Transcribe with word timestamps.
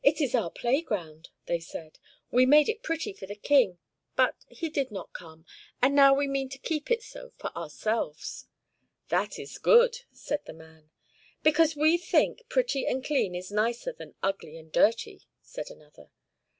"It 0.03 0.19
is 0.19 0.33
our 0.33 0.49
playground!" 0.49 1.29
they 1.45 1.59
said. 1.59 1.99
"We 2.31 2.47
made 2.47 2.67
it 2.67 2.81
pretty 2.81 3.13
for 3.13 3.27
the 3.27 3.35
King, 3.35 3.77
but 4.15 4.33
he 4.47 4.67
did 4.67 4.89
not 4.89 5.13
come, 5.13 5.45
and 5.79 5.93
now 5.93 6.11
we 6.11 6.27
mean 6.27 6.49
to 6.49 6.57
keep 6.57 6.89
it 6.89 7.03
so 7.03 7.33
for 7.37 7.55
ourselves." 7.55 8.47
"That 9.09 9.37
is 9.37 9.59
good!" 9.59 9.99
said 10.11 10.43
the 10.47 10.53
man. 10.53 10.89
"Because 11.43 11.75
we 11.75 11.99
think 11.99 12.49
pretty 12.49 12.83
and 12.87 13.05
clean 13.05 13.35
is 13.35 13.51
nicer 13.51 13.93
than 13.93 14.15
ugly 14.23 14.57
and 14.57 14.71
dirty!" 14.71 15.27
said 15.43 15.69
another. 15.69 16.09